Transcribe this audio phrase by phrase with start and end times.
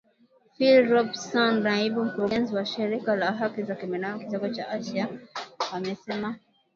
[0.57, 5.07] Phil Robertson naibu mkurugenzi wa shirika lahaki za binadamu kitengo cha Asia
[5.73, 6.35] amesema